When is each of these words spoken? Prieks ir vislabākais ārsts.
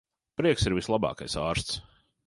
Prieks 0.39 0.65
ir 0.71 0.75
vislabākais 0.79 1.39
ārsts. 1.47 1.81